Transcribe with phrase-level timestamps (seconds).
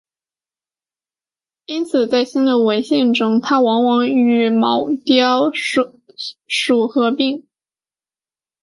[1.67, 7.45] 因此在新的文献中它往往与隼雕属合并。